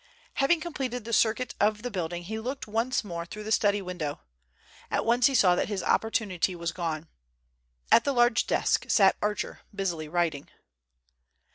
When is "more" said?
3.03-3.23